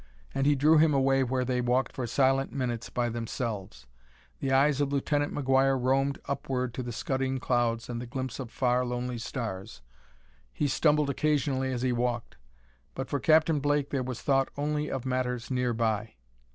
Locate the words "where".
1.23-1.45